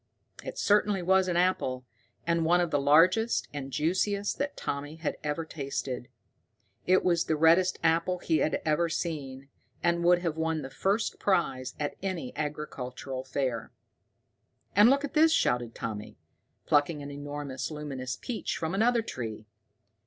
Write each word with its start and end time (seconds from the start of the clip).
It 0.43 0.57
certainly 0.57 1.03
was 1.03 1.27
an 1.27 1.37
apple, 1.37 1.85
and 2.25 2.43
one 2.43 2.59
of 2.59 2.71
the 2.71 2.81
largest 2.81 3.47
and 3.53 3.71
juiciest 3.71 4.39
that 4.39 4.57
Tommy 4.57 4.95
had 4.95 5.15
ever 5.23 5.45
tasted. 5.45 6.07
It 6.87 7.03
was 7.03 7.25
the 7.25 7.35
reddest 7.35 7.77
apple 7.83 8.17
he 8.17 8.39
had 8.39 8.63
ever 8.65 8.89
seen, 8.89 9.49
and 9.83 10.03
would 10.03 10.23
have 10.23 10.37
won 10.37 10.63
the 10.63 10.71
first 10.71 11.19
prize 11.19 11.75
at 11.79 11.97
any 12.01 12.35
agricultural 12.35 13.23
fair. 13.23 13.73
"And 14.75 14.89
look 14.89 15.05
at 15.05 15.13
this!" 15.13 15.31
shouted 15.31 15.75
Tommy, 15.75 16.17
plucking 16.65 17.03
an 17.03 17.11
enormous 17.11 17.69
luminous 17.69 18.17
peach 18.19 18.57
from 18.57 18.73
another 18.73 19.03
tree. 19.03 19.45